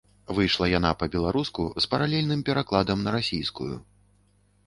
[0.35, 3.69] Выйшла яна па-беларуску з паралельным перакладам на расійскую.